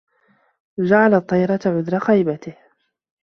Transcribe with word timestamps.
جَعَلَ 0.79 1.13
الطِّيَرَةَ 1.13 1.59
عُذْرَ 1.65 1.99
خَيْبَتِهِ 1.99 2.57